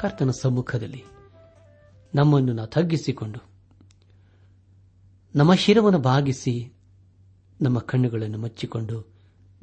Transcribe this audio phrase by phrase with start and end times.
[0.00, 1.04] ಕರ್ತನ ಸಮ್ಮುಖದಲ್ಲಿ
[2.14, 3.44] ನಮ್ಮನ್ನು ನಾ ತಗ್ಗಿಸಿಕೊಂಡು
[5.34, 6.72] ನಮ್ಮ ಶಿರವನ್ನು ಭಾಗಿಸಿ
[7.62, 9.08] ನಮ್ಮ ಕಣ್ಣುಗಳನ್ನು ಮುಚ್ಚಿಕೊಂಡು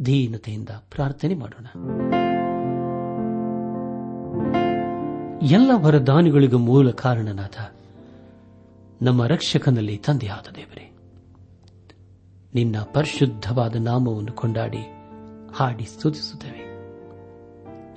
[0.06, 1.66] ದೀನತೆಯಿಂದ ಪ್ರಾರ್ಥನೆ ಮಾಡೋಣ.
[5.42, 7.72] ಎಲ್ಲ ವರದಾನಿಗಳಿಗೂ ಮೂಲ ಕಾರಣನಾದ
[9.02, 10.92] ನಮ್ಮ ರಕ್ಷಕನಲ್ಲಿ ತಂದೆಯಾದ ದೇವರೇ.
[12.54, 14.81] ನಿನ್ನ ಪರಿಶುದ್ಧವಾದ ನಾಮವನ್ನು ಕೊಂಡಾಡಿ
[15.54, 16.64] ಹಾಡಿ ಸ್ತುತಿಸುತ್ತೇವೆ.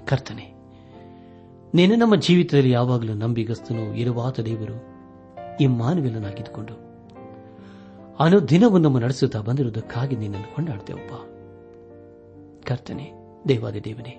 [0.06, 0.55] ಕರ್ತನೆ
[1.76, 4.84] ನೀನು ನಮ್ಮ ಜೀವಿತದಲ್ಲಿ ಯಾವಾಗಲೂ ನಂಬಿಗಸ್ತನು, ಇರುವಾತ ದೇವರು
[5.60, 6.74] ಇಮ್ಮಾನವಿಲನಾಗಿದ್ದುಕೊಂಡು.
[8.16, 11.12] ಆನು ದಿನವೂ ನಮ್ಮ ನಡೆಸುತ್ತಾ ಬಂದಿರುವುದಕ್ಕಾಗಿ ನಿನ್ನನ್ನು ಕೊಂಡಾಡ್ತೇವಪ್ಪ.
[12.66, 13.12] ಕರ್ತನೆ,
[13.48, 14.16] ದೇವಾದಿ ದೇವನೇ,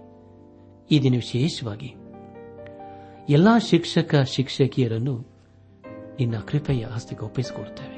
[0.91, 1.95] ಈ ದಿನ ವಿಶೇಷವಾಗಿ
[3.29, 5.25] ಎಲ್ಲಾ ಶಿಕ್ಷಕ, ಶಿಕ್ಷಕಿಯರನ್ನು
[6.19, 7.97] ನಿನ್ನ ಕೃಪೆಯ ಆಸ್ತಿಗೆ ಒಪ್ಪಿಸಿಕೊಡುತ್ತೇವೆ.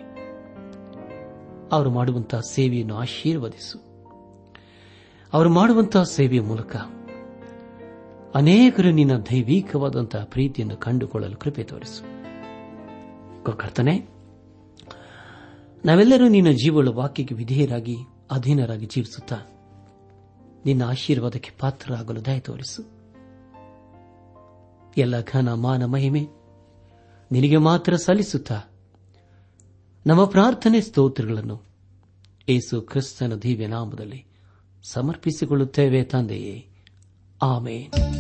[1.72, 3.78] ಅವರು ಮಾಡುವಂತಹ ಸೇವೆಯನ್ನು ಆಶೀರ್ವದಿಸು.
[5.34, 6.76] ಅವರು ಮಾಡುವಂತಹ ಸೇವೆಯ ಮೂಲಕ
[8.36, 12.04] ಅನೇಕರು ನಿನ್ನ ದೈವಿಕವಾದಂತಹ ಪ್ರೀತಿಯನ್ನು ಕಂಡುಕೊಳ್ಳಲು ಕೃಪೆ ತೋರಿಸು.
[13.58, 14.10] ಕರ್ತನೆ,
[15.86, 17.96] ನಾವೆಲ್ಲರೂ ನಿನ್ನ ಜೀವಳ ವಾಕ್ಯಕ್ಕೆ ವಿಧೇಯರಾಗಿ,
[18.32, 19.38] ಅಧೀನರಾಗಿ ಜೀವಿಸುತ್ತಾ,
[20.66, 22.84] ನಿನ್ನ ಆಶೀರ್ವಾದಕ್ಕೆ ಪಾತ್ರರಾಗಲು ದಯ ತೋರಿಸು.
[24.98, 26.28] ಎಲ್ಲ ಘನ, ಮಾನ, ಮಹಿಮೆ
[27.32, 28.62] ನಿನಗೆ ಮಾತ್ರ ಸಲ್ಲಿಸುತ್ತಾ,
[30.08, 31.62] ನಮ್ಮ ಪ್ರಾರ್ಥನೆ ಸ್ತೋತ್ರಗಳನ್ನು
[32.50, 34.26] ಏಸು ಕ್ರಿಸ್ತನ ದಿವ್ಯ ನಾಮದಲ್ಲಿ
[34.90, 36.66] ಸಮರ್ಪಿಸಿಕೊಳ್ಳುತ್ತೇವೆ ತಂದೆಯೇ.
[37.42, 38.19] ಆಮೇನ್.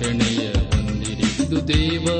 [0.00, 1.28] ರಕ್ಷಣೆಯ ಹೊಂದಿರಿ.
[1.68, 2.17] ದೇವರ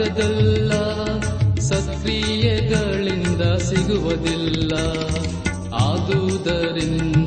[0.00, 0.72] ಉಂಟಾದದಲ್ಲ
[1.60, 4.72] ಸತ್ಕ್ರಿಯೆಗಳಿಂದ ಸಿಗುವುದಿಲ್ಲ.
[5.74, 7.19] ಆದುದರಿಂದ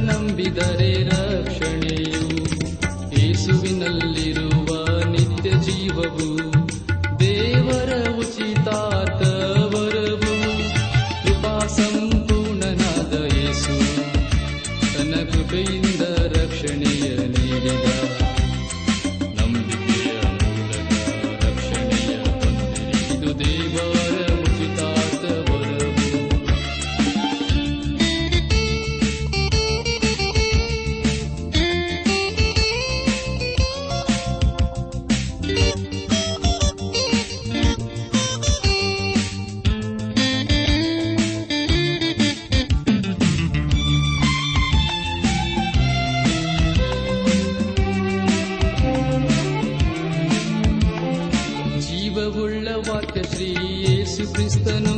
[0.00, 0.85] ನಂಬಿದರೆ
[54.37, 54.95] ಕ್ರಿಸ್ತನು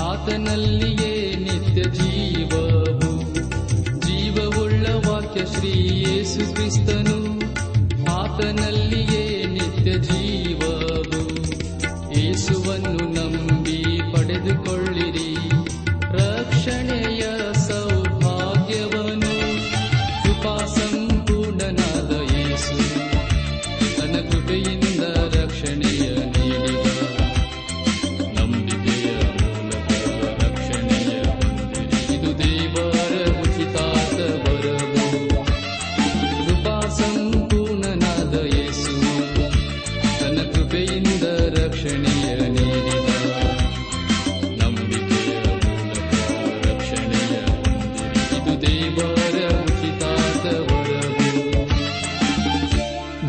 [0.00, 0.95] ಆತನಲ್ಲಿಯೇ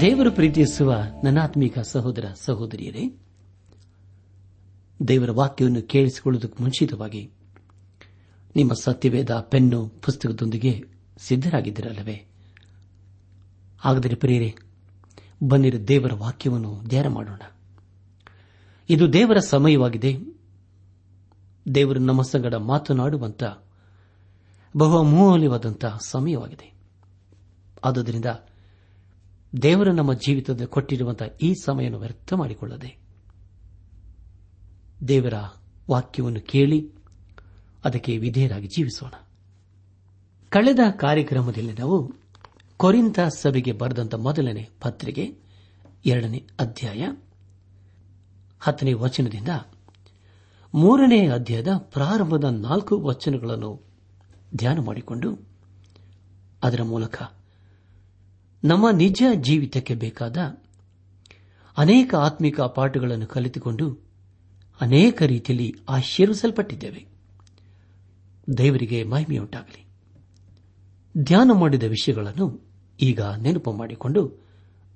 [0.02, 3.18] ದೇವರು ಪ್ರೀತಿಸುವ ನನಾತ್ಮೀಕ ಸಹೋದರ ಸಹೋದರಿಯರೇ,
[5.08, 7.32] ದೇವರ ವಾಕ್ಯವನ್ನು ಕೇಳಿಸಿಕೊಳ್ಳುವುದಕ್ಕೆ ಮುಂಚಿತವಾಗಿ
[8.56, 10.84] ನಿಮ್ಮ ಸತ್ಯವೇದ ಪೆನ್ನು ಪುಸ್ತಕದೊಂದಿಗೆ
[11.18, 12.26] ಸಿದ್ದರಾಗಿದ್ದಿರಲ್ಲವೇ
[13.80, 14.56] ಹಾಗಾದರೆ ಪ್ರಿಯರೇ,
[15.44, 17.42] ಬನ್ನಿರ, ದೇವರ ವಾಕ್ಯವನ್ನು ಧ್ಯಾನ ಮಾಡೋಣ.
[18.90, 20.18] ಇದು ದೇವರ ಸಮಯವಾಗಿದೆ.
[21.76, 23.44] ದೇವರು ನಮ್ಮ ಸಂಗಡ ಮಾತನಾಡುವಂತ
[24.78, 26.74] ಬಹು ಅಮೂಲ್ಯವಾದಂತಹ ಸಮಯವಾಗಿದೆ.
[27.86, 28.26] ಆದುದರಿಂದ
[29.62, 32.98] ದೇವರು ನಮ್ಮ ಜೀವಿತದ ಕೊಟ್ಟಿರುವಂತಹ ಈ ಸಮಯವನ್ನು ವ್ಯರ್ಥ ಮಾಡಿಕೊಳ್ಳದೆ.
[35.08, 35.34] ದೇವರ
[35.90, 36.92] ವಾಕ್ಯವನ್ನು ಕೇಳಿ
[37.84, 39.14] ಅದಕ್ಕೆ ವಿಧೇಯರಾಗಿ ಜೀವಿಸೋಣ.
[40.50, 42.14] ಕಳೆದ ಕಾರ್ಯಕ್ರಮದಲ್ಲಿ ನಾವು
[42.78, 45.36] ಕೊರಿಂತ ಸಭೆಗೆ ಬರೆದಂತ ಮೊದಲನೇ ಪತ್ರಿಕೆ,
[46.06, 47.12] ಎರಡನೇ ಅಧ್ಯಾಯ,
[48.60, 49.50] ಹತ್ತನೇ ವಚನದಿಂದ
[50.74, 53.82] ಮೂರನೇ ಅಧ್ಯಾಯದ ಪ್ರಾರಂಭದ ನಾಲ್ಕು ವಚನಗಳನ್ನು
[54.56, 55.38] ಧ್ಯಾನ ಮಾಡಿಕೊಂಡು
[56.64, 57.37] ಅದರ ಮೂಲಕ
[58.64, 60.38] ನಮ್ಮ ನಿಜ ಜೀವಿತಕ್ಕೆ ಬೇಕಾದ
[61.78, 64.00] ಅನೇಕ ಆತ್ಮಿಕ ಪಾಠಗಳನ್ನು ಕಲಿತುಕೊಂಡು
[64.82, 67.06] ಅನೇಕ ರೀತಿಯಲ್ಲಿ ಆಶೀರ್ವಿಸಲ್ಪಟ್ಟಿದ್ದೇವೆ.
[68.58, 69.86] ದೇವರಿಗೆ ಮಹಿಮೆಯುಂಟಾಗಲಿ.
[71.18, 72.62] ಧ್ಯಾನ ಮಾಡಿದ ವಿಷಯಗಳನ್ನು
[73.02, 74.48] ಈಗ ನೆನಪು ಮಾಡಿಕೊಂಡು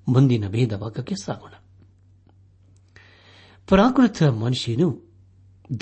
[0.08, 1.54] ಮುಂದಿನ ಭೇದ ಭಾಗಕ್ಕೆ ಸಾಗೋಣ.
[3.68, 5.02] ಪ್ರಾಕೃತ ಮನುಷ್ಯನು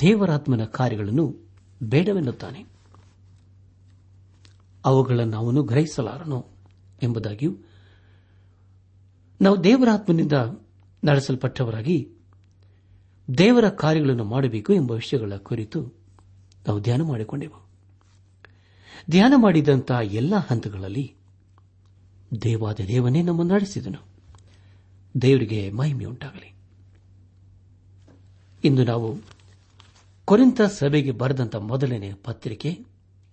[0.02, 1.36] ದೇವರಾತ್ಮನ ಕಾರ್ಯಗಳನ್ನು
[1.84, 2.66] ಬೇಡವೆನ್ನುತ್ತಾನೆ.
[4.86, 6.46] ಅವುಗಳನ್ನು ಅವನು ಗ್ರಹಿಸಲಾರನು
[7.04, 7.58] ಎಂಬುದಾಗಿಯೂ
[9.42, 10.34] ನಾವು ದೇವರಾತ್ಮನಿಂದ
[11.04, 12.12] ನಡೆಸಲ್ಪಟ್ಟವರಾಗಿ
[13.38, 15.94] ದೇವರ ಕಾರ್ಯಗಳನ್ನು ಮಾಡಬೇಕು ಎಂಬ ವಿಷಯಗಳ ಕುರಿತು
[16.68, 17.68] ನಾವು ಧ್ಯಾನ ಮಾಡಿಕೊಂಡೆವು.
[19.10, 21.16] ಧ್ಯಾನ ಮಾಡಿದಂತಹ ಎಲ್ಲ ಹಂತಗಳಲ್ಲಿ
[22.42, 24.06] ದೇವಾದ ದೇವನೇ ನಮ್ಮನ್ನು ನಡೆಸಿದನು.
[25.22, 26.54] ದೇವರಿಗೆ ಮಹಿಮೆಯುಂಟಾಗಲಿ
[28.64, 29.19] ಇಂದು ನಾವು
[30.26, 32.86] ಕೊರಿಂತ ಸಭೆಗೆ ಬರೆದಂತ ಮೊದಲನೇ ಪತ್ರಿಕೆ,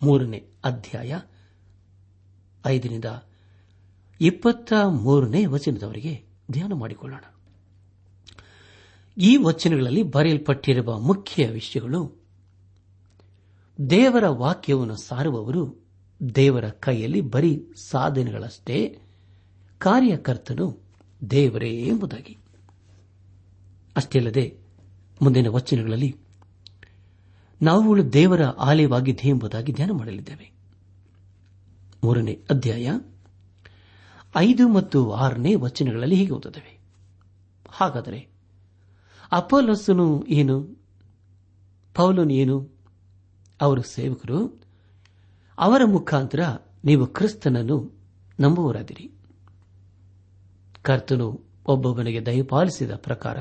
[0.03, 1.21] ಮೂರನೇ ಅಧ್ಯಾಯ,
[2.67, 3.05] ಐದರಿಂದ
[4.21, 7.21] ಇಪ್ಪತ್ತ ಮೂರನೇ ವಚನದವರೆಗೆ ಧ್ಯಾನ ಮಾಡಿಕೊಳ್ಳೋಣ.
[9.19, 12.13] ಈ ವಚನಗಳಲ್ಲಿ ಬರೆಯಲ್ಪಟ್ಟಿರುವ ಮುಖ್ಯ ವಿಷಯಗಳು,
[13.91, 15.85] ದೇವರ ವಾಕ್ಯವನ್ನು ಸಾರುವವರು
[16.35, 18.99] ದೇವರ ಕೈಯಲ್ಲಿ ಬರೀ ಸಾಧನೆಗಳಷ್ಟೇ,
[19.79, 20.79] ಕಾರ್ಯಕರ್ತನು
[21.31, 22.39] ದೇವರೇ ಎಂಬುದಾಗಿ.
[23.97, 24.59] ಅಷ್ಟೇ ಅಲ್ಲದೆ,
[25.23, 26.17] ಮುಂದಿನ ವಚನಗಳಲ್ಲಿ
[27.63, 30.53] ನಾವುಗಳು ದೇವರ ಆಲಯವಾಗಿದೆ ಎಂಬುದಾಗಿ ಧ್ಯಾನ ಮಾಡಲಿದ್ದೇವೆ.
[32.05, 32.91] ಮೂರನೇ ಅಧ್ಯಾಯ.
[34.37, 36.73] ಐದು ಮತ್ತು ಆರನೇ ವಚನಗಳಲ್ಲಿ ಹೀಗೆ ಓದುತ್ತವೆ.
[37.71, 38.21] ಹಾಗಾದರೆ
[39.33, 40.57] ಅಪೋಲಸ್ಸನು ಏನು?
[41.95, 42.57] ಪೌಲನು ಏನು?
[43.61, 44.39] ಅವರು ಸೇವಕರು.
[45.59, 46.41] ಅವರ ಮುಖಾಂತರ
[46.85, 47.77] ನೀವು ಕ್ರಿಸ್ತನನ್ನು
[48.39, 49.07] ನಂಬುವರಾದಿರಿ
[50.83, 51.29] ಕರ್ತನು
[51.67, 53.39] ಒಬ್ಬೊಬ್ಬನಿಗೆ ದಯಪಾಲಿಸಿದ ಪ್ರಕಾರ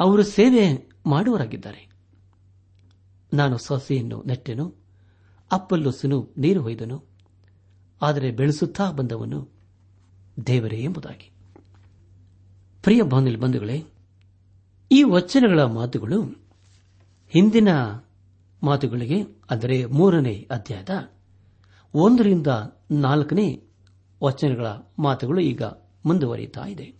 [0.00, 0.64] ಅವರು ಸೇವೆ
[1.06, 1.82] ಮಾಡುವರಾಗಿದ್ದಾರೆ
[3.32, 4.66] ನಾನು ಸೊಸೆಯನ್ನು ನೆಟ್ಟೆನು
[5.50, 6.98] ಅಪ್ಪಲ್ಲೊಸನು ನೀರು ಹೊಯ್ದನು,
[8.00, 9.40] ಆದರೆ ಬೆಳೆಸುತ್ತಾ ಬಂದವನು
[10.46, 11.30] ದೇವರೇ ಎಂಬುದಾಗಿ.
[12.82, 13.84] ಪ್ರಿಯ ಬಂಧುಗಳೇ,
[14.92, 16.22] ಈ ವಚನಗಳ ಮಾತುಗಳು
[17.28, 17.68] ಹಿಂದಿನ
[18.62, 21.10] ಮಾತುಗಳಿಗೆ, ಅಂದರೆ ಮೂರನೇ ಅಧ್ಯಾಯದ
[21.94, 22.46] ಒಂದರಿಂದ
[22.90, 23.62] ನಾಲ್ಕನೇ
[24.24, 24.66] ವಚನಗಳ
[24.98, 25.62] ಮಾತುಗಳು ಈಗ
[26.04, 26.94] ಮುಂದುವರಿಯುತ್ತಾ ಇದೆ.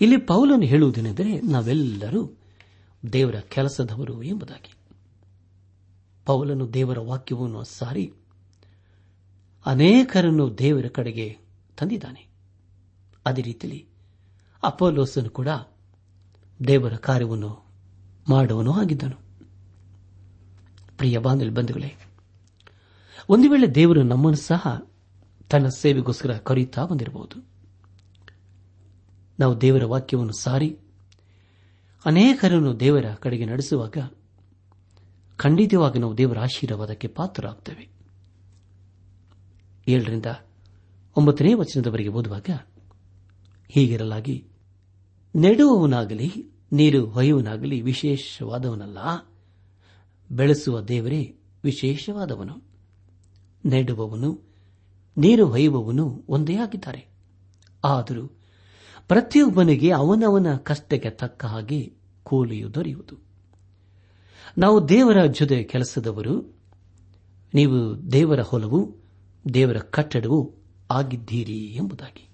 [0.00, 2.38] ಇಲ್ಲಿ ಪೌಲನು ಹೇಳುವುದೇನೆಂದರೆ, ನಾವೆಲ್ಲರೂ
[3.12, 4.74] ದೇವರ ಕೆಲಸದವರು ಎಂಬುದಾಗಿ.
[6.26, 8.12] ಪೌಲನು ದೇವರ ವಾಕ್ಯವನ್ನು ಸಾರಿ,
[9.66, 11.49] ಅನೇಕರನ್ನು ದೇವರ ಕಡೆಗೆ
[11.80, 12.28] ತಂದಿದ್ದಾನೆ.
[13.26, 13.88] ಅದೇ ರೀತಿಯಲ್ಲಿ
[14.62, 15.48] ಅಪೋಲೋಸನು ಕೂಡ
[16.66, 17.64] ದೇವರ ಕಾರ್ಯವನ್ನು
[18.28, 19.16] ಮಾಡುವನು ಆಗಿದ್ದನು.
[20.96, 21.94] ಪ್ರಿಯ ಬಾಂಧವ್ಯ ಬಂಧುಗಳೇ,
[23.28, 24.88] ಒಂದು ವೇಳೆ ದೇವರು ನಮ್ಮನ್ನು ಸಹ
[25.50, 27.50] ತನ್ನ ಸೇವೆಗೋಸ್ಕರ ಕರೆಯುತ್ತಾ ಬಂದಿರಬಹುದು.
[29.40, 30.78] ನಾವು ದೇವರ ವಾಕ್ಯವನ್ನು ಸಾರಿ
[32.04, 33.96] ಅನೇಕರನ್ನು ದೇವರ ಕಡೆಗೆ ನಡೆಸುವಾಗ
[35.36, 37.88] ಖಂಡಿತವಾಗಿ ನಾವು ದೇವರ ಆಶೀರ್ವಾದಕ್ಕೆ ಪಾತ್ರರಾಗುತ್ತೇವೆ
[39.88, 40.26] ಏಳರಿಂದ
[41.16, 42.48] ಒಂಬತ್ತನೇ ವಚನದವರೆಗೆ ಓದುವಾಗ,
[43.68, 44.44] ಹೀಗಿರಲಾಗಿ,
[45.36, 48.98] ನೆಡುವವನಾಗಲಿ, ನೀರು ಹೊಯ್ಯುವನಾಗಲಿ ವಿಶೇಷವಾದವನಲ್ಲ,
[50.30, 52.62] ಬೆಳೆಸುವ ದೇವರೇ ವಿಶೇಷವಾದವನು.
[53.64, 54.40] ನೆಡುವವನು,
[55.18, 57.08] ನೀರು ಹೊಯ್ಯುವವನು ಒಂದೇ ಆಗಿದ್ದಾರೆ.
[57.84, 58.26] ಆದರೂ
[59.08, 63.16] ಪ್ರತಿಯೊಬ್ಬನಿಗೆ ಅವನವನ ಕಷ್ಟಕ್ಕೆ ತಕ್ಕ ಹಾಗೆ ಕೂಲಿಯು ದೊರೆಯುವುದು.
[64.58, 66.54] ನಾವು ದೇವರ ಜೊತೆ ಕೆಲಸದವರು,
[67.54, 68.96] ನೀವು ದೇವರ ಹೊಲವು,
[69.54, 70.59] ದೇವರ ಕಟ್ಟಡವು
[70.90, 72.28] ಆಗಿದ್ದೀರಿ ಎಂಬುದಾಗಿ.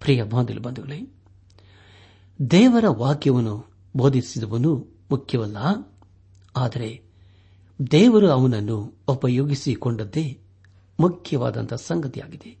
[0.00, 1.12] ಪ್ರಿಯ ಬಂಧುಗಳೇ,
[2.50, 3.66] ದೇವರ ವಾಕ್ಯವನ್ನು
[3.96, 5.56] ಬೋಧಿಸಿದವನು ಮುಖ್ಯವಲ್ಲ.
[6.56, 7.02] ಆದರೆ
[7.90, 10.40] ದೇವರು ಅವನನ್ನು ಉಪಯೋಗಿಸಿಕೊಂಡದ್ದೇ
[11.00, 12.58] ಮುಖ್ಯವಾದಂತಹ ಸಂಗತಿಯಾಗಿದೆ.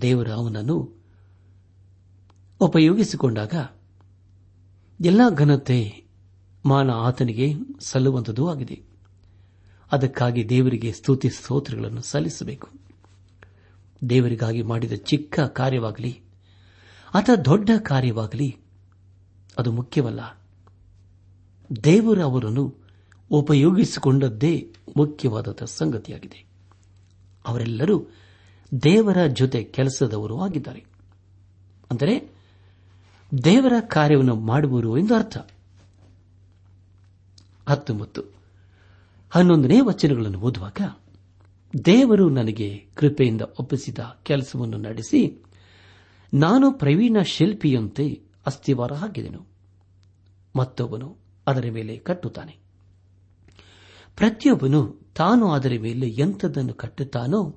[0.00, 0.96] ದೇವರು ಅವನನ್ನು
[2.60, 3.54] ಉಪಯೋಗಿಸಿಕೊಂಡಾಗ
[5.00, 6.04] ಎಲ್ಲ ಘನತೆ
[6.66, 8.82] ಮಾನ ಆತನಿಗೆ ಸಲ್ಲುವಂಥದ್ದೂ ಆಗಿದೆ.
[9.92, 12.85] ಅದಕ್ಕಾಗಿ ದೇವರಿಗೆ ಸ್ತುತಿ ಸ್ತೋತ್ರಗಳನ್ನು ಸಲ್ಲಿಸಬೇಕು.
[14.10, 16.22] ದೇವರಿಗಾಗಿ ಮಾಡಿದ ಚಿಕ್ಕ ಕಾರ್ಯವಾಗಲಿ
[17.14, 18.56] ಅಥವಾ ದೊಡ್ಡ ಕಾರ್ಯವಾಗಲಿ,
[19.58, 20.38] ಅದು ಮುಖ್ಯವಲ್ಲ.
[21.84, 22.74] ದೇವರು ಅವರನ್ನು
[23.30, 26.46] ಉಪಯೋಗಿಸಿಕೊಂಡದ್ದೇ ಮುಖ್ಯವಾದ ಸಂಗತಿಯಾಗಿದೆ.
[27.46, 28.06] ಅವರೆಲ್ಲರೂ
[28.82, 30.84] ದೇವರ ಜೊತೆ ಕೆಲಸದವರು ಆಗಿದ್ದಾರೆ.
[31.90, 32.30] ಅಂದರೆ,
[33.44, 35.36] ದೇವರ ಕಾರ್ಯವನ್ನು ಮಾಡುವರು ಎಂದು ಅರ್ಥ.
[37.68, 38.22] ಹತ್ತೊಂಬತ್ತು.
[39.30, 40.80] ಹನ್ನೊಂದನೇ ವಚನಗಳನ್ನು ಓದುವಾಗ
[41.84, 45.44] ದೇವರು ನನಗೆ ಕೃಪೆಯಿಂದ ಒಪ್ಪಿಸಿದ ಕೆಲಸವನ್ನು ನಡೆಸಿ,
[46.34, 49.46] ನಾನು ಪ್ರವೀಣ ಶಿಲ್ಪಿಯಂತೆ ಅಸ್ಥಿವಾರ ಹಾಕಿದೆನು
[50.56, 51.16] ಮತ್ತೊಬ್ಬನು
[51.46, 52.58] ಅದರ ಮೇಲೆ ಕಟ್ಟುತ್ತಾನೆ.
[54.16, 57.56] ಪ್ರತಿಯೊಬ್ಬನು ತಾನು ಅದರ ಮೇಲೆ ಎಂಥದನ್ನು ಕಟ್ಟುತ್ತಾನೋ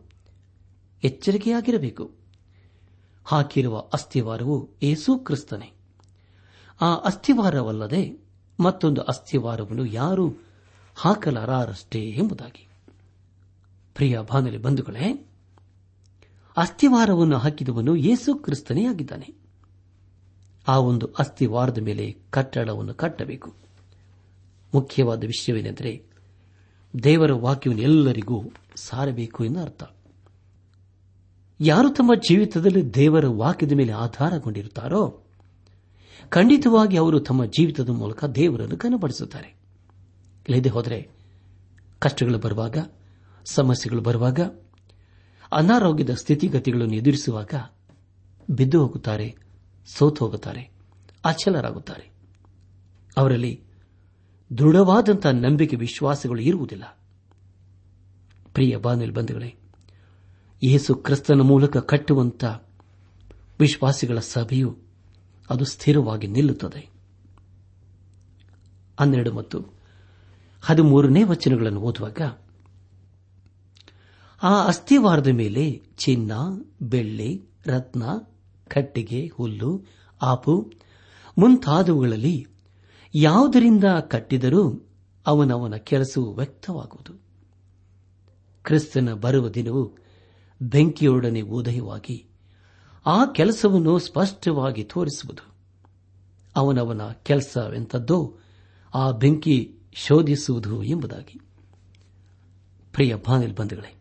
[1.03, 2.11] ಎಚ್ಚರಿಕೆಯಾಗಿರಬೇಕು.
[3.25, 5.73] ಹಾಕಿರುವ ಅಸ್ಥಿವಾರವು ಏಸು ಕ್ರಿಸ್ತನೇ.
[6.81, 8.19] ಆ ಅಸ್ಥಿವಾರವಲ್ಲದೆ
[8.59, 10.33] ಮತ್ತೊಂದು ಅಸ್ಥಿವಾರವನ್ನು ಯಾರು
[10.95, 12.68] ಹಾಕಲಾರಷ್ಟೇ ಎಂಬುದಾಗಿ.
[13.99, 15.29] ಪ್ರಿಯ ಬಾನಲಿ ಬಂಧುಗಳೇ,
[16.57, 19.35] ಅಸ್ಥಿವಾರವನ್ನು ಹಾಕಿದವನು ಯೇಸು ಕ್ರಿಸ್ತನೇ ಆಗಿದ್ದಾನೆ.
[20.67, 23.55] ಆ ಒಂದು ಅಸ್ಥಿವಾರದ ಮೇಲೆ ಕಟ್ಟಡವನ್ನು ಕಟ್ಟಬೇಕು.
[24.73, 26.03] ಮುಖ್ಯವಾದ ವಿಷಯವೇನೆಂದರೆ,
[27.03, 28.43] ದೇವರ ವಾಕ್ಯವನ್ನು ಎಲ್ಲರಿಗೂ
[28.75, 29.83] ಸಾರಬೇಕು ಎಂದು ಅರ್ಥ.
[31.59, 35.19] ಯಾರು ತಮ್ಮ ಜೀವಿತದಲ್ಲಿ ದೇವರ ವಾಕ್ಯದ ಮೇಲೆ ಆಧಾರಗೊಂಡಿರುತ್ತಾರೋ,
[36.29, 39.55] ಖಂಡಿತವಾಗಿ ಅವರು ತಮ್ಮ ಜೀವಿತದ ಮೂಲಕ ದೇವರನ್ನು ಕನಪಡಿಸುತ್ತಾರೆ.
[40.49, 41.09] ಇಲ್ಲದೆ ಹೋದರೆ,
[41.99, 42.77] ಕಷ್ಟಗಳು ಬರುವಾಗ
[43.45, 44.39] ಸಮಸ್ಯೆಗಳು ಬರುವಾಗ
[45.51, 47.53] ಅನಾರೋಗ್ಯದ ಸ್ಥಿತಿಗತಿಗಳನ್ನು ಎದುರಿಸುವಾಗ
[48.49, 49.35] ಬಿದ್ದು ಹೋಗುತ್ತಾರೆ,
[49.85, 50.71] ಸೋತು ಹೋಗುತ್ತಾರೆ,
[51.25, 52.11] ಅಚಲರಾಗುತ್ತಾರೆ.
[53.17, 53.63] ಅವರಲ್ಲಿ
[54.57, 56.99] ದೃಢವಾದಂತಹ ನಂಬಿಕೆ, ವಿಶ್ವಾಸಗಳು ಇರುವುದಿಲ್ಲ.
[58.53, 59.55] ಪ್ರಿಯ ಬಾನಿಲ್ ಬಂಧುಗಳೇ,
[60.63, 62.43] ಯೇಸು ಕ್ರಿಸ್ತನ ಮೂಲಕ ಕಟ್ಟುವಂತ
[63.59, 64.77] ವಿಶ್ವಾಸಿಗಳ ಸಭೆಯು
[65.49, 66.89] ಅದು ಸ್ಥಿರವಾಗಿ ನಿಲ್ಲುತ್ತದೆ.
[68.99, 69.65] ಹನ್ನೆರಡು ಮತ್ತು
[70.61, 72.21] ಹದಿಮೂರನೇ ವಚನಗಳನ್ನು ಓದುವಾಗ
[74.43, 76.31] ಆ ಅಸ್ಥಿವಾರದ ಮೇಲೆ ಚಿನ್ನ,
[76.81, 78.03] ಬೆಳ್ಳಿ, ರತ್ನ,
[78.67, 79.85] ಕಟ್ಟಿಗೆ, ಹುಲ್ಲು,
[80.21, 80.71] ಆಪು
[81.37, 82.47] ಮುಂತಾದವುಗಳಲ್ಲಿ
[83.15, 84.89] ಯಾವುದರಿಂದ ಕಟ್ಟಿದರೂ
[85.27, 87.13] ಅವನವನ ಕೆಲಸವು ವ್ಯಕ್ತವಾಗುವುದು.
[88.63, 89.97] ಕ್ರಿಸ್ತನ ಬರುವ ದಿನವು
[90.61, 92.27] ಬೆಂಕಿಯೊಡನೆ ಉದಯವಾಗಿ
[93.05, 95.53] ಆ ಕೆಲಸವನ್ನು ಸ್ಪಷ್ಟವಾಗಿ ತೋರಿಸುವುದು.
[96.55, 98.37] ಅವನವನ ಕೆಲಸವೆಂಥದ್ದೋ
[98.93, 101.41] ಆ ಬೆಂಕಿ ಶೋಧಿಸುವುದು ಎಂಬುದಾಗಿ.
[102.93, 103.98] ಪ್ರಿಯ ಬಾನಿಲ್ ಬಂಧುಗಳೇ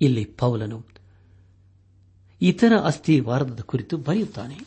[0.00, 0.84] ಇಲ್ಲಿ ಪೌಲನು
[2.42, 4.58] ಇತರ ಅಸ್ಥಿವಾರದ ಕುರಿತು ಬರೆಯುತ್ತಾನೆ.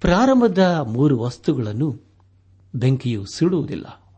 [0.00, 0.58] ಪ್ರಾರಂಭದ
[0.88, 2.00] ಮೂರು ವಸ್ತುಗಳನ್ನು
[2.74, 4.14] ಬೆಂಕಿಯು ಸುಡುವುದಿಲ್ಲ.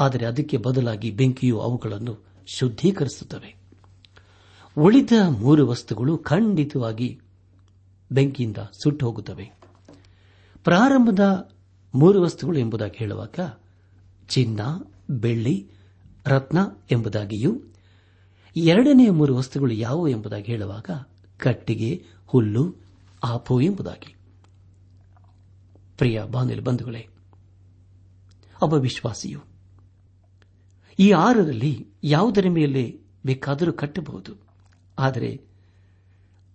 [0.00, 3.58] ಆದರೆ ಅದಕ್ಕೆ ಬದಲಾಗಿ ಬೆಂಕಿಯು ಅವುಗಳನ್ನು ಶುದ್ಧೀಕರಿಸುತ್ತವೆ.
[4.78, 7.20] ಉಳಿದ ಮೂರು ವಸ್ತುಗಳು ಖಂಡಿತವಾಗಿ
[8.12, 9.52] ಬೆಂಕಿಯಿಂದ ಸುಟ್ಟು ಹೋಗುತ್ತವೆ
[10.64, 11.50] ಪ್ರಾರಂಭದ
[11.94, 13.40] ಮೂರು ವಸ್ತುಗಳು ಎಂಬುದಾಗಿ ಹೇಳುವಾಗ
[14.28, 14.60] ಚಿನ್ನ,
[15.10, 15.70] ಬೆಳ್ಳಿ,
[16.26, 16.58] ರತ್ನ
[16.90, 17.60] ಎಂಬುದಾಗಿಯೂ
[18.56, 20.90] ಎರಡನೆಯ ಮೂರು ವಸ್ತುಗಳು ಯಾವುವು ಎಂಬುದಾಗಿ ಹೇಳುವಾಗ
[21.36, 22.74] ಕಟ್ಟಿಗೆ, ಹುಲ್ಲು,
[23.24, 24.16] ಆಪು ಎಂಬುದಾಗಿ.
[25.98, 26.22] ಪ್ರಿಯ
[26.64, 27.08] ಬಂಧುಗಳೇ,
[28.62, 29.40] ಒಬ್ಬ ವಿಶ್ವಾಸಿಯು
[30.98, 34.32] ಈ ಆರರಲ್ಲಿ ಯಾವುದರ ಮೇಲೆ ಬೇಕಾದರೂ ಕಟ್ಟಬಹುದು.
[34.98, 35.40] ಆದರೆ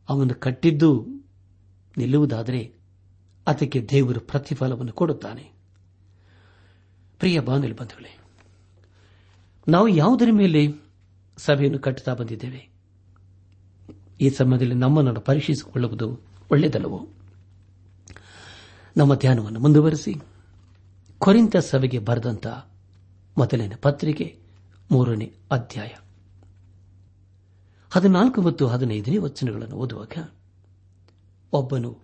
[0.10, 1.08] ಅವನು ಕಟ್ಟಿದ್ದು
[1.98, 2.74] ನಿಲ್ಲುವುದಾದರೆ
[3.48, 5.52] ಅದಕ್ಕೆ ದೇವರು ಪ್ರತಿಫಲವನ್ನು ಕೊಡುತ್ತಾನೆ.
[7.20, 8.18] ಪ್ರಿಯ ಬಂಧುಗಳೇ,
[9.68, 10.83] ನಾವು ಯಾವುದರ ಮೇಲೆ
[11.38, 12.70] ಸಭೆಯನ್ನು ಕಟ್ಟುತ್ತಾ ಬಂದಿದ್ದೇವೆ.
[14.22, 16.20] ಈ ಸಮಯದಲ್ಲಿ ನಮ್ಮನ್ನು ಪರೀಕ್ಷಿಸಿಕೊಳ್ಳುವುದು
[16.52, 17.08] ಒಳ್ಳೆಯದಲ್ಲವೋ?
[18.98, 20.16] ನಮ್ಮ ಧ್ಯಾನವನ್ನು ಮುಂದುವರೆಸಿ.
[21.20, 22.48] ಕೊರಿಂತ ಸಭೆಗೆ ಬರೆದಂತ
[23.38, 24.40] ಮೊದಲನೇ ಪತ್ರಿಕೆ,
[24.92, 25.90] ಮೂರನೇ ಅಧ್ಯಾಯ.
[27.90, 30.30] ಹದಿನಾಲ್ಕು ಮತ್ತು ಹದಿನೈದನೇ ವಚನಗಳನ್ನು ಓದುವಾಗ,
[31.54, 32.00] ಒಬ್ಬನು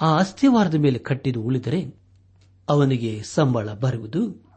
[0.00, 1.94] ಆ ಅಸ್ಥಿವಾರದ ಮೇಲೆ ಕಟ್ಟಿದ್ದು ಉಳಿದರೆ
[2.68, 4.51] ಅವನಿಗೆ ಸಂಬಳ ಬರುವುದು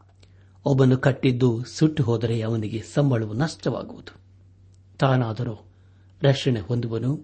[0.66, 4.20] ಒಬ್ಬನು ಕಟ್ಟಿದ್ದು ಸುಟ್ಟು ಹೋದರೆ ಅವನಿಗೆ ಸಂಬಳವು ನಷ್ಟವಾಗುವುದು.
[5.00, 5.66] ತಾನಾದರೂ
[6.24, 7.20] ರಕ್ಷಣೆ ಹೊಂದುವನು,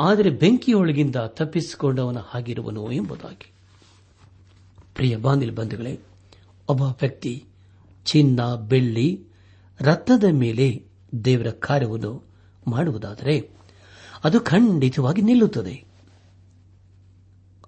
[0.00, 3.52] ಆದರೆ ಬೆಂಕಿಯೊಳಗಿಂದ ತಪ್ಪಿಸಿಕೊಂಡವನ ಹಾಗಿರುವನು ಎಂಬುದಾಗಿ.
[4.94, 6.00] ಪ್ರಿಯ ಬಾಂಧಿಲ್ ಬಂಧುಗಳೇ,
[6.68, 7.44] ಒಬ್ಬ ವ್ಯಕ್ತಿ
[8.04, 9.24] ಚಿನ್ನ, ಬೆಳ್ಳಿ
[9.80, 10.84] ರಕ್ತದ ಮೇಲೆ
[11.24, 12.24] ದೇವರ ಕಾರ್ಯವನ್ನು
[12.66, 13.50] ಮಾಡುವುದಾದರೆ
[14.24, 15.84] ಅದು ಖಂಡಿತವಾಗಿ ನಿಲ್ಲುತ್ತದೆ.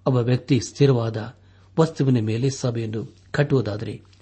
[0.07, 1.35] ಒಬ್ಬ ವ್ಯಕ್ತಿ ಸ್ಥಿರವಾದ
[1.81, 4.15] ವಸ್ತುವಿನ ಮೇಲೆ ಸಭೆಯನ್ನು ಕಟ್ಟುವುದಾದರೆ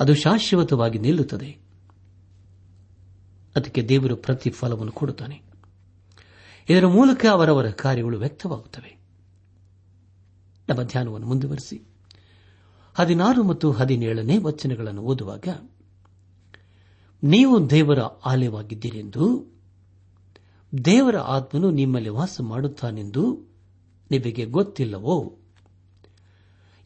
[0.00, 1.58] ಅದು ಶಾಶ್ವತವಾಗಿ ನಿಲ್ಲುತ್ತದೆ.
[3.56, 5.42] ಅದಕ್ಕೆ ದೇವರು ಪ್ರತಿಫಲವನ್ನು ಕೊಡುತ್ತಾನೆ.
[6.68, 8.98] ಇದರ ಮೂಲಕ ಅವರವರ ಕಾರ್ಯಗಳು ವ್ಯಕ್ತವಾಗುತ್ತವೆ.
[10.68, 11.82] ನಮ್ಮ ಧ್ಯಾನವನ್ನು ಮುಂದುವರೆಸಿ.
[12.94, 15.48] ಹದಿನಾರು ಮತ್ತು ಹದಿನೇಳನೇ ವಚನಗಳನ್ನು ಓದುವಾಗ,
[17.22, 19.54] ನೀವು ದೇವರ ಆಲಯವಾಗಿದ್ದೀರೆಂದು,
[20.84, 23.40] ದೇವರ ಆತ್ಮನು ನಿಮ್ಮಲ್ಲಿ ವಾಸ ಮಾಡುತ್ತಾನೆಂದು
[24.10, 25.38] ನಿಮಗೆ ಗೊತ್ತಿಲ್ಲವೋ?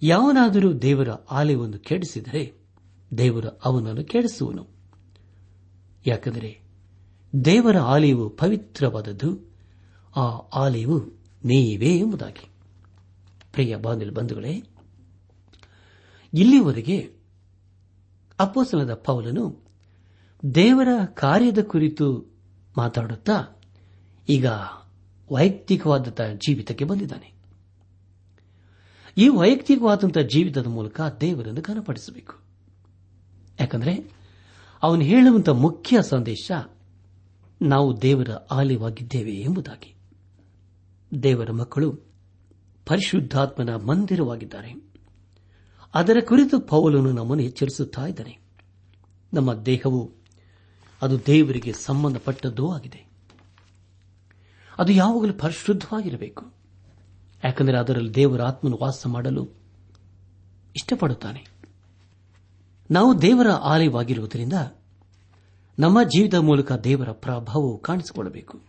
[0.03, 2.60] ಯಾವನಾದರೂ ದೇವರ ಆಲಯವನ್ನು ಕೆಡಿಸಿದರೆ
[3.19, 4.67] ದೇವರು ಅವನನ್ನು ಕೇಳಿಸುವನು
[6.07, 6.61] ಯಾಕೆಂದರೆ
[7.45, 9.55] ದೇವರ ಆಲಯವು ಪವಿತ್ರವಾದದ್ದು,
[10.17, 10.99] ಆ ಆಲಯವು
[11.45, 12.49] ನೀವೇ ಎಂಬುದಾಗಿ.
[13.53, 14.63] ಪ್ರಿಯ ಬಾಂಧವ ಬಂಧುಗಳೇ,
[16.35, 17.13] ಇಲ್ಲಿವರೆಗೆ
[18.39, 19.61] ಅಪ್ಪಸಲದ ಪೌಲನು
[20.55, 22.35] ದೇವರ ಕಾರ್ಯದ ಕುರಿತು
[22.77, 23.63] ಮಾತಾಡುತ್ತಾ
[24.29, 24.47] ಈಗ
[25.33, 27.33] ವೈಯಕ್ತಿಕವಾದಂಥ ಜೀವಿತಕ್ಕೆ ಬಂದಿದ್ದಾನೆ.
[29.19, 32.50] ಈ ವೈಯಕ್ತಿಕವಾದಂತಹ ಜೀವಿತದ ಮೂಲಕ ದೇವರನ್ನು ಘನಪಡಿಸಬೇಕು.
[33.61, 34.13] ಯಾಕಂದರೆ
[34.83, 36.53] ಅವನು ಹೇಳುವಂತಹ ಮುಖ್ಯ ಸಂದೇಶ
[37.63, 39.95] ನಾವು ದೇವರ ಆಲಯವಾಗಿದ್ದೇವೆ ಎಂಬುದಾಗಿ.
[41.23, 41.93] ದೇವರ ಮಕ್ಕಳು
[42.87, 44.75] ಪರಿಶುದ್ಧಾತ್ಮನ ಮಂದಿರವಾಗಿದ್ದಾರೆ.
[45.95, 48.39] ಅದರ ಕುರಿತು ಪೌಲನು ನಮ್ಮನ್ನು ಎಚ್ಚರಿಸುತ್ತಾ ಇದ್ದಾನೆ.
[49.35, 50.13] ನಮ್ಮ ದೇಹವು
[51.03, 53.11] ಅದು ದೇವರಿಗೆ ಸಂಬಂಧಪಟ್ಟದ್ದೂ ಆಗಿದೆ.
[54.79, 56.53] ಅದು ಯಾವಾಗಲೂ ಪರಿಶುದ್ಧವಾಗಿರಬೇಕು.
[57.45, 59.45] ಯಾಕಂದರೆ ಅದರಲ್ಲಿ ದೇವರ ಆತ್ಮನು ವಾಸ ಮಾಡಲು
[60.77, 61.60] ಇಷ್ಟಪಡುತ್ತಾನೆ.
[62.91, 64.53] ನಾವು ದೇವರ ಆಲಯವಾಗಿರುವುದರಿಂದ
[65.79, 68.61] ನಮ್ಮ ಜೀವಿತ ಮೂಲಕ ದೇವರ ಪ್ರಭಾವವು ಕಾಣಿಸಿಕೊಳ್ಳಬೇಕು.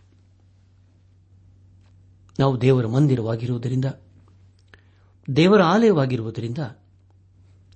[2.38, 3.84] ನಾವು ದೇವರ ಮಂದಿರವಾಗಿರುವುದರಿಂದ,
[5.36, 6.58] ದೇವರ ಆಲಯವಾಗಿರುವುದರಿಂದ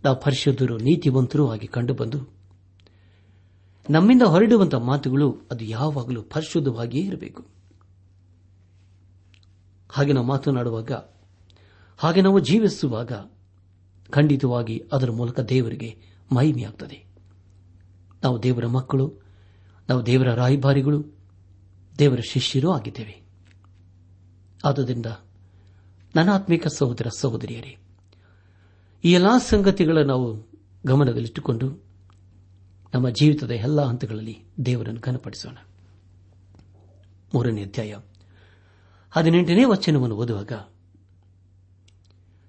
[0.04, 2.18] ನಾವು ಪರಿಶುದ್ಧರು, ನೀತಿವಂತರೂ ಆಗಿ ಕಂಡುಬಂದು,
[3.90, 7.44] ನಮ್ಮಿಂದ ಹೊರಡುವಂತಹ ಮಾತುಗಳು ಅದು ಯಾವಾಗಲೂ ಪರಿಶುದ್ಧವಾಗಿಯೇ ಇರಬೇಕು.
[9.90, 10.92] ಹಾಗೆ ನಾವು ಮಾತನಾಡುವಾಗ,
[11.98, 13.12] ಹಾಗೆ ನಾವು ಜೀವಿಸುವಾಗ
[14.10, 17.06] ಖಂಡಿತವಾಗಿ ಅದರ ಮೂಲಕ ದೇವರಿಗೆ ಮಹಿಮೆಯಾಗುತ್ತದೆ
[18.22, 19.14] ನಾವು ದೇವರ ಮಕ್ಕಳು,
[19.88, 21.04] ನಾವು ದೇವರ ರಾಯಭಾರಿಗಳು,
[21.98, 23.22] ದೇವರ ಶಿಷ್ಯರೂ ಆಗಿದ್ದೇವೆ.
[24.64, 25.06] ಆದುದರಿಂದ
[26.16, 27.76] ನನ್ನ ಆತ್ಮಿಕ ಸಹೋದರ ಸಹೋದರಿಯರೇ,
[29.04, 30.46] ಈ ಎಲ್ಲಾ ಸಂಗತಿಗಳನ್ನು ನಾವು
[30.86, 31.84] ಗಮನದಲ್ಲಿಟ್ಟುಕೊಂಡು
[32.94, 35.56] ನಮ್ಮ ಜೀವಿತದ ಎಲ್ಲಾ ಹಂತಗಳಲ್ಲಿ ದೇವರನ್ನು ಘನಪಡಿಸೋಣ.
[37.34, 37.96] ಮೂರನೇ ಅಧ್ಯಾಯ
[39.10, 40.52] ಹದಿನೆಂಟನೇ ವಚನವನ್ನು ಓದುವಾಗ,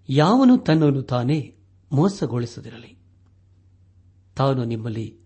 [0.09, 1.55] ಯಾವನು ತನ್ನನ್ನು ತಾನೇ
[1.91, 2.96] ಮೋಸಗೊಳಿಸದಿರಲಿ.
[4.37, 5.17] ತಾನು ನಿಮ್ಮಲ್ಲಿ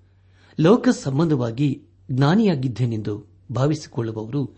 [0.59, 4.57] ಲೋಕ ಸಂಬಂಧವಾಗಿ ಜ್ಞಾನಿಯಾಗಿದ್ದೇನೆಂದು ಭಾವಿಸಿಕೊಳ್ಳುವವರು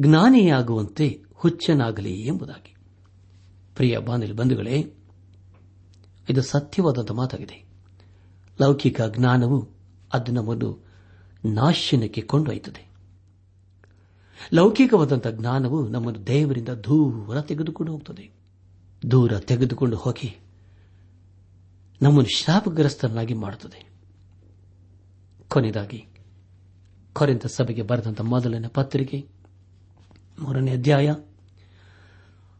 [0.00, 2.74] ಜ್ಞಾನಿಯಾಗುವಂತೆ ಹುಚ್ಚನಾಗಲಿ ಎಂಬುದಾಗಿ.
[3.74, 4.94] ಪ್ರಿಯ ಬಾನಿಲ್ ಬಂಧುಗಳೇ,
[6.30, 7.64] ಇದು ಸತ್ಯವಾದಂಥ ಮಾತಾಗಿದೆ.
[8.60, 9.68] ಲೌಕಿಕ ಜ್ಞಾನವು
[10.12, 10.84] ಅದು ನಮ್ಮನ್ನು
[11.44, 12.92] ನಾಶನಕ್ಕೆ ಕೊಂಡೊಯ್ಯುತ್ತದೆ.
[14.54, 18.30] ಲೌಕಿಕವಾದಂಥ ಜ್ಞಾನವು ನಮ್ಮನ್ನು ದೇವರಿಂದ ದೂರ ತೆಗೆದುಕೊಂಡು ಹೋಗುತ್ತದೆ
[19.10, 20.41] ದೂರ ತೆಗೆದುಕೊಂಡು ಹೋಗಿ
[22.02, 23.90] ನಮ್ಮನ್ನು ಶಾಪಗ್ರಸ್ತರನ್ನಾಗಿ ಮಾಡುತ್ತದೆ.
[25.48, 26.06] ಕೊನೆಯದಾಗಿ
[27.12, 29.28] ಕೊರೆಂತ ಸಭೆಗೆ ಬರೆದಂತ ಮೊದಲನೇ ಪತ್ರಿಕೆ,
[30.38, 31.14] ಮೂರನೇ ಅಧ್ಯಾಯ,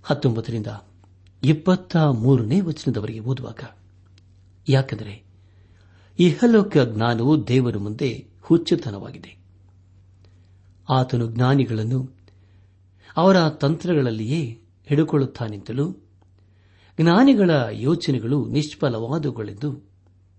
[0.02, 0.66] ಹತ್ತೊಂಬತ್ತರಿಂದ
[1.42, 3.61] ಇಪ್ಪತ್ತ ಮೂರನೇ ವಚನದವರೆಗೆ ಓದುವಾಗ,
[4.68, 5.24] ಯಾಕೆಂದರೆ
[6.18, 9.37] ಇಹಲೋಕ ಜ್ಞಾನವು ದೇವರ ಮುಂದೆ ಹುಚ್ಚುತನವಾಗಿದೆ.
[10.90, 12.11] ಆತನು ಜ್ಞಾನಿಗಳನ್ನು
[13.16, 16.02] ಅವರ ತಂತ್ರಗಳಲ್ಲಿಯೇ ಹಿಡಿಕೊಳ್ಳುತ್ತಾನೆಂತಲೂ
[17.00, 19.90] ಜ್ಞಾನಿಗಳ ಯೋಚನೆಗಳು ನಿಷ್ಫಲವಾದವುಗಳೆಂದು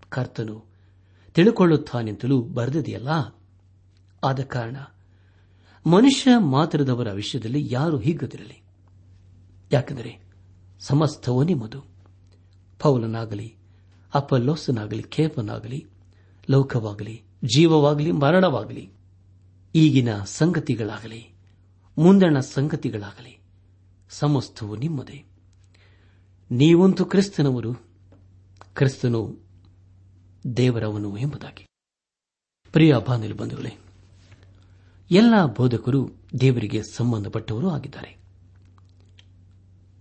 [0.08, 0.64] ಕರ್ತನು
[1.34, 3.08] ತಿಳುಕೊಳ್ಳುತ್ತಾನೆಂತಲೂ ಬರೆದಿದೆಯಲ್ಲ.
[4.24, 4.76] ಆದ ಕಾರಣ
[5.86, 8.62] ಮನುಷ್ಯ ಮಾತ್ರದವರ ವಿಷಯದಲ್ಲಿ ಯಾರು ಹೀಗದಿರಲಿ
[9.72, 10.18] ಯಾಕೆಂದರೆ
[10.80, 11.80] ಸಮಸ್ತವು ನಿಮ್ಮದು.
[12.80, 13.56] ಪೌಲನಾಗಲಿ,
[14.14, 15.86] ಅಪಲ್ಲೋಸನಾಗಲಿ ಖೇಪನಾಗಲಿ
[16.50, 18.90] ಲೌಕವಾಗಲಿ, ಜೀವವಾಗಲಿ, ಮರಣವಾಗಲಿ,
[19.74, 21.34] ಈಗಿನ ಸಂಗತಿಗಳಾಗಲಿ,
[21.98, 23.40] ಮುಂದಣ ಸಂಗತಿಗಳಾಗಲಿ,
[24.10, 25.33] ಸಮಸ್ತವು ನಿಮ್ಮದೇ.
[26.54, 27.74] ನೀವಂತೂ ಕ್ರಿಸ್ತನವರು,
[28.74, 29.40] ಕ್ರಿಸ್ತನು
[30.56, 31.66] ದೇವರವನು ಎಂಬುದಾಗಿ.
[32.72, 33.76] ಪ್ರಿಯ ಬಾನಿಲು ಬಂಧುಗಳೇ,
[35.10, 38.18] ಎಲ್ಲ ಬೋಧಕರು ದೇವರಿಗೆ ಸಂಬಂಧಪಟ್ಟವರು ಆಗಿದ್ದಾರೆ.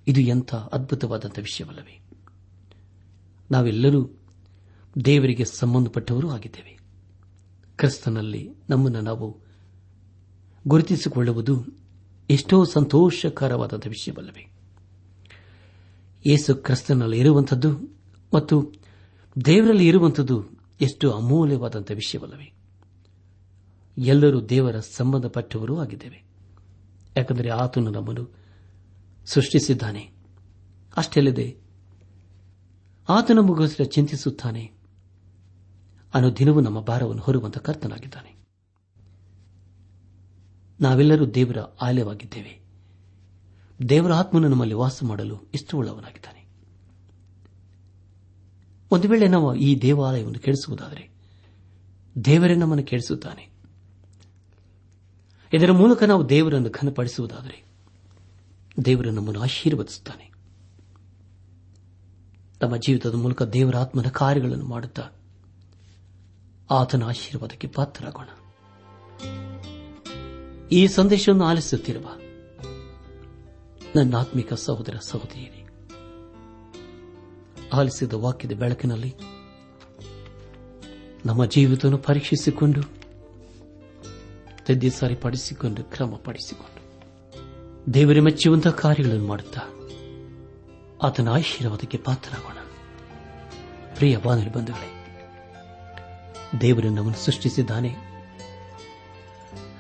[0.08, 2.00] ಇದು ಎಂಥ ಅದ್ಭುತವಾದಂಥ ವಿಷಯವಲ್ಲವೇ?
[3.52, 4.10] ನಾವೆಲ್ಲರೂ
[5.06, 6.80] ದೇವರಿಗೆ ಸಂಬಂಧಪಟ್ಟವರು ಆಗಿದ್ದೇವೆ.
[7.78, 9.40] ಕ್ರಿಸ್ತನಲ್ಲಿ ನಮ್ಮನ್ನು ನಾವು
[10.68, 11.66] ಗುರುತಿಸಿಕೊಳ್ಳುವುದು
[12.30, 14.53] ಎಷ್ಟೋ ಸಂತೋಷಕರವಾದಂಥ ವಿಷಯವಲ್ಲವೇ?
[16.26, 18.00] ಯೇಸು ಕ್ರಿಸ್ತನಲ್ಲಿ ಇರುವಂಥದ್ದು
[18.34, 18.74] ಮತ್ತು
[19.46, 20.46] ದೇವರಲ್ಲಿ ಇರುವಂಥದ್ದು
[20.82, 22.54] ಎಷ್ಟು ಅಮೂಲ್ಯವಾದಂಥ ವಿಷಯವಲ್ಲವೇ?
[23.98, 26.24] ಎಲ್ಲರೂ ದೇವರ ಸಂಬಂಧಪಟ್ಟವರೂ ಆಗಿದ್ದೇವೆ.
[27.18, 28.36] ಯಾಕಂದರೆ ಆತನು ನಮ್ಮನ್ನು
[29.26, 30.12] ಸೃಷ್ಟಿಸಿದ್ದಾನೆ.
[30.98, 31.58] ಅಷ್ಟೆಲ್ಲದೆ
[33.10, 34.72] ಆತನ ಮುಗಿಸಿದ ಚಿಂತಿಸುತ್ತಾನೆ.
[36.14, 38.36] ಅನು ದಿನವೂ ನಮ್ಮ ಭಾರವನ್ನು ಹೊರುವಂತ ಕರ್ತನಾಗಿದ್ದಾನೆ.
[40.82, 42.63] ನಾವೆಲ್ಲರೂ ದೇವರ ಆಲಯವಾಗಿದ್ದೇವೆ.
[43.90, 46.48] ದೇವರ ಆತ್ಮನು ನಮ್ಮಲ್ಲಿ ವಾಸ ಮಾಡಲು ಇಷ್ಟವುಳ್ಳವನಾಗಿದ್ದಾನೆ.
[48.92, 51.10] ಒಂದು ವೇಳೆ ನಾವು ಈ ದೇವಾಲಯವನ್ನು ಕೆಡಿಸುವುದಾದರೆ
[52.26, 53.50] ದೇವರೇ ನಮ್ಮನ್ನು ಕೆಡಿಸುತ್ತಾನೆ.
[55.54, 57.66] ಇದರ ಮೂಲಕ ನಾವು ದೇವರನ್ನು ಘನಪಡಿಸುವುದಾದರೆ
[58.86, 60.32] ದೇವರು ನಮ್ಮನ್ನು ಆಶೀರ್ವದಿಸುತ್ತಾನೆ.
[62.60, 65.04] ತಮ್ಮ ಜೀವಿತದ ಮೂಲಕ ದೇವರ ಆತ್ಮನ ಕಾರ್ಯಗಳನ್ನು ಮಾಡುತ್ತಾ
[66.72, 68.28] ಆತನ ಆಶೀರ್ವಾದಕ್ಕೆ ಪಾತ್ರರಾಗೋಣ.
[70.72, 72.10] ಈ ಸಂದೇಶವನ್ನು ಆಲಿಸುತ್ತಿರುವ
[73.96, 75.68] ನನ್ನ ಆತ್ಮಿಕ ಸಹೋದರ ಸಹೋದರಿಯರೇ,
[77.74, 79.16] ಆಲಿಸಿದ ವಾಕ್ಯದ ಬೆಳಕಿನಲ್ಲಿ
[81.26, 82.82] ನಮ್ಮ ಜೀವಿತವನ್ನು ಪರೀಕ್ಷಿಸಿಕೊಂಡು
[84.66, 86.84] ತದ್ದಿ ಸರಿಪಡಿಸಿಕೊಂಡು ಕ್ರಮಪಡಿಸಿಕೊಂಡು,
[87.94, 89.62] ದೇವರ ಮೆಚ್ಚುವಂತಹ ಕಾರ್ಯಗಳನ್ನು ಮಾಡುತ್ತಾ
[91.04, 92.58] ಆತನ ಆಶೀರ್ವಾದಕ್ಕೆ ಪಾತ್ರರಾಗೋಣ.
[93.96, 95.06] ಪ್ರಿಯ ಬಾನಲಿ ಬಂಧುಗಳೇ,
[96.62, 97.96] ದೇವರು ನಮ್ಮನ್ನು ಸೃಷ್ಟಿಸಿದ್ದಾನೆ.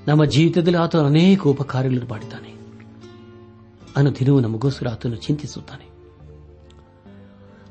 [0.07, 2.52] ನಮ್ಮ ಜೀವಿತದಲ್ಲಿ ಆತ ಅನೇಕ ಉಪಕಾರ್ಯಗಳನ್ನು ಮಾಡಿದ್ದಾನೆ.
[3.97, 5.85] ಅನುದಿನವೂ ನಮಗೋಸ್ಕರ ಆತನು ಚಿಂತಿಸುತ್ತಾನೆ.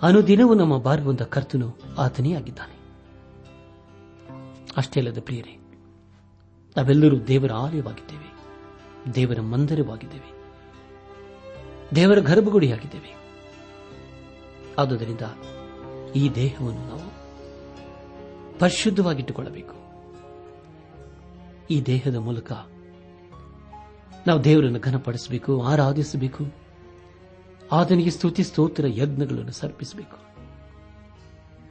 [0.02, 2.82] ಅನುದಿನವೂ ನಮ್ಮ ಬಾರುವಂತ ಕರ್ತನು ಆತನೇ ಆಗಿದ್ದಾನೆ
[4.76, 5.58] ಅಷ್ಟೇ ಅಲ್ಲದ ಪ್ರಿಯರೇ,
[6.76, 8.32] ನಾವೆಲ್ಲರೂ ದೇವರ ಆಲಯವಾಗಿದ್ದೇವೆ,
[9.14, 10.32] ದೇವರ ಮಂದಿರವಾಗಿದ್ದೇವೆ,
[11.94, 13.16] ದೇವರ ಗರ್ಭಗುಡಿಯಾಗಿದ್ದೇವೆ.
[14.78, 15.20] ಆದುದರಿಂದ
[16.14, 17.12] ಈ ದೇಹವನ್ನು ನಾವು
[18.58, 19.74] ಪರಿಶುದ್ಧವಾಗಿಟ್ಟುಕೊಳ್ಳಬೇಕು.
[21.70, 22.52] ಈ ದೇಹದ ಮೂಲಕ
[24.26, 26.52] ನಾವು ದೇವರನ್ನು ಘನಪಡಿಸಬೇಕು, ಆರಾಧಿಸಬೇಕು.
[27.72, 30.16] ಆತನಿಗೆ ಸ್ತುತಿ, ಸ್ತೋತ್ರ, ಯಜ್ಞಗಳನ್ನು ಸಮರ್ಪಿಸಬೇಕು.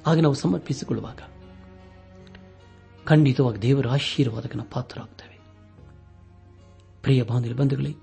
[0.07, 1.19] ಆಗ ನಾವು ಸಮರ್ಪಿಸಿಕೊಳ್ಳುವಾಗ
[3.05, 5.39] ಖಂಡಿತವಾಗಿ ದೇವರ ಆಶೀರ್ವಾದಕ್ಕೆ ನಾವು ಪಾತ್ರರಾಗುತ್ತೇವೆ
[7.01, 7.95] ಪ್ರಿಯ ಬಾಂಧವ್ಯ ಬಂಧುಗಳೇ,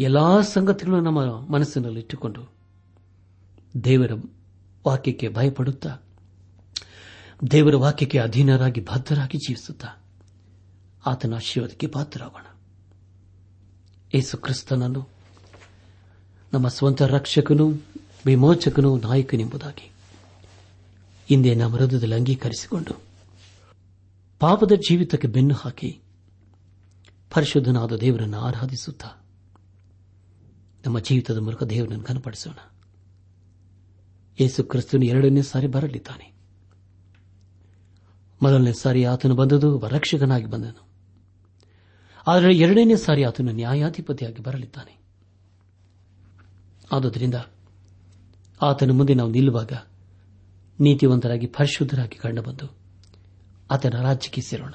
[0.00, 2.52] ಎಲ್ಲಾ ಸಂಗತಿಗಳನ್ನು ನಮ್ಮ ಮನಸ್ಸಿನಲ್ಲಿ ಇಟ್ಟುಕೊಂಡು
[3.84, 4.10] ದೇವರ
[4.86, 5.96] ವಾಕ್ಯಕ್ಕೆ ಭಯಪಡುತ್ತಾ,
[7.50, 9.88] ದೇವರ ವಾಕ್ಯಕ್ಕೆ ಅಧೀನರಾಗಿ ಬದ್ಧರಾಗಿ ಜೀವಿಸುತ್ತಾ,
[11.06, 12.49] ಆತನ ಆಶೀರ್ವಾದಕ್ಕೆ ಪಾತ್ರರಾಗೋಣ.
[14.14, 15.08] ಯೇಸು ಕ್ರಿಸ್ತನನ್ನು.
[16.52, 17.72] ನಮ್ಮ ಸ್ವಂತ ರಕ್ಷಕನು,
[18.26, 19.90] ವಿಮೋಚಕನು ನಾಯಕನೆಂಬುದಾಗಿ
[21.28, 23.02] ಹಿಂದೆ ನಮ್ಮ ಹೃದಯದಲ್ಲಿ ಅಂಗೀಕರಿಸಿಕೊಂಡು
[24.38, 26.00] ಪಾಪದ ಜೀವಿತಕ್ಕೆ ಬೆನ್ನು ಹಾಕಿ
[27.34, 29.08] ಪರಿಶುದ್ಧನಾದ ದೇವರನ್ನು ಆರಾಧಿಸುತ್ತಾ
[30.86, 32.72] ನಮ್ಮ ಜೀವಿತದ ಮೂಲಕ ದೇವರನ್ನು ಕನಪಡಿಸೋಣ
[34.40, 36.32] ಯೇಸು ಕ್ರಿಸ್ತನು ಎರಡನೇ ಸಾರಿ ಬರಲಿದ್ದಾನೆ.
[38.42, 40.89] ಮೊದಲನೇ ಸಾರಿ ಆತನು ಬಂದದು ರಕ್ಷಕನಾಗಿ ಬಂದನು.
[42.30, 44.98] ಆದರೆ ಎರಡನೇ ಸಾರಿ ಆತನು ನ್ಯಾಯಾಧಿಪತಿಯಾಗಿ ಬರಲಿದ್ದಾನೆ.
[46.92, 47.34] ಆದುದರಿಂದ
[48.62, 49.72] ಆತನ ಮುಂದೆ ನಾವು ನಿಲ್ಲುವಾಗ
[50.80, 52.76] ನೀತಿವಂತರಾಗಿ ಪರಿಶುದ್ಧರಾಗಿ ಕಂಡುಬಂದು
[53.70, 54.70] ಆತನ ರಾಜ್ಯಕ್ಕೆ ಸೇರೋಣ.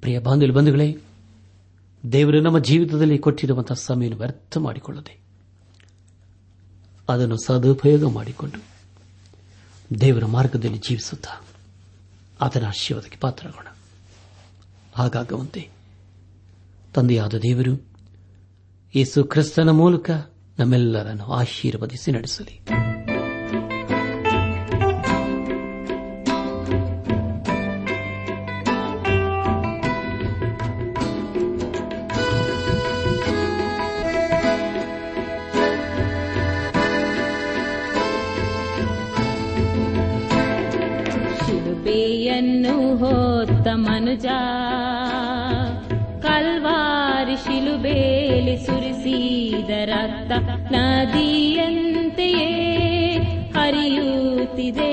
[0.00, 0.96] ಪ್ರಿಯ ಬಾಂಧವ್ಯ ಬಂಧುಗಳೇ,
[2.12, 5.20] ದೇವರು ನಮ್ಮ ಜೀವಿತದಲ್ಲಿ ಕೊಟ್ಟಿರುವಂತಹ ಸಮಯವನ್ನು ವ್ಯರ್ಥ ಮಾಡಿಕೊಳ್ಳದೆ
[7.08, 8.64] ಅದನ್ನು ಸದುಪಯೋಗ ಮಾಡಿಕೊಂಡು
[10.00, 11.44] ದೇವರ ಮಾರ್ಗದಲ್ಲಿ ಜೀವಿಸುತ್ತಾ
[12.40, 13.69] ಆತನ ಆಶೀರ್ವಾದಕ್ಕೆ ಪಾತ್ರರಾಗೋಣ.
[15.00, 15.68] ಹಾಗಾಗುವಂತೆ.
[16.94, 17.86] ತಂದೆಯಾದ ದೇವರು
[18.94, 20.10] ಯೇಸು ಕ್ರಿಸ್ತನ ಮೂಲಕ
[20.58, 22.89] ನಮ್ಮೆಲ್ಲರನ್ನು ಆಶೀರ್ವದಿಸಿ ನಡೆಸಲಿ.
[50.72, 52.50] ನದಿಯಂತೆಯೇ
[53.54, 54.89] ಹರಿಯುತ್ತಿದೆ.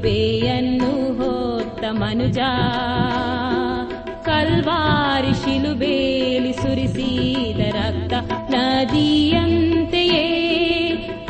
[0.00, 2.38] ಶಿಲುಬೆಯನ್ನು ಹೊತ್ತ ಮನುಜ.
[4.24, 8.12] ಕಲ್ವಾರಿ ಶಿಲುಬೇಲಿ ಸುರಿಸಿದ ರಕ್ತ
[8.50, 10.26] ನದಿಯಂತೆಯೇ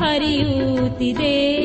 [0.00, 1.59] ಹರಿಯುತ್ತಿದೆ.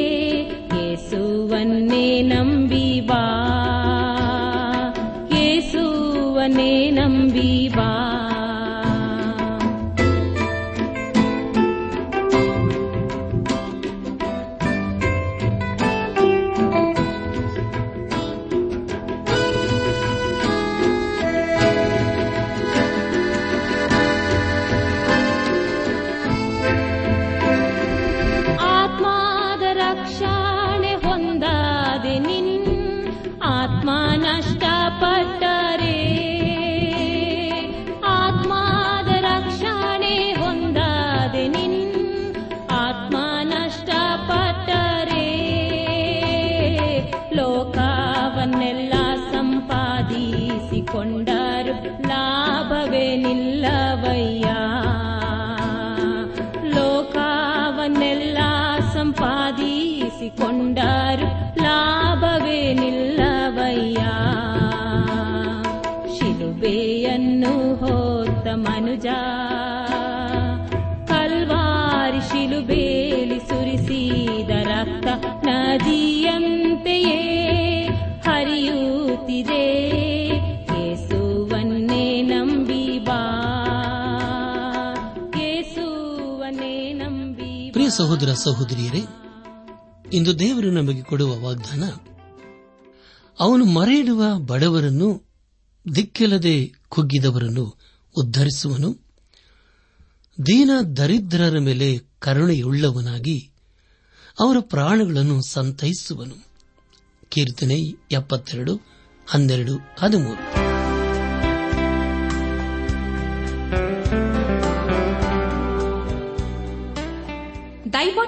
[33.65, 34.63] आत्मानष्ट
[88.15, 89.01] ಸಹೋದರ ಸಹೋದರಿಯರೇ,
[90.13, 91.83] ಇಂದು ದೇವರು ನಮಗೆ ಕೊಡುವ ವಾಗ್ದಾನ,
[93.39, 95.23] ಅವನು ಮರೆಯಿಡುವ ಬಡವರನ್ನು,
[95.95, 97.75] ದಿಕ್ಕಿಲ್ಲದೆ ಕುಗ್ಗಿದವರನ್ನು
[98.17, 98.93] ಉದ್ಧರಿಸುವನು,
[100.45, 103.51] ದೀನ ದರಿದ್ರರ ಮೇಲೆ ಕರುಣೆಯುಳ್ಳವನಾಗಿ
[104.39, 106.47] ಅವರ ಪ್ರಾಣಗಳನ್ನು ಸಂತೈಸುವನು.
[107.29, 107.79] ಕೀರ್ತನೆ
[108.11, 108.75] ಎಪ್ಪತ್ತೆರಡು,
[109.27, 110.64] ಹನ್ನೆರಡು, ಹದಿಮೂರು.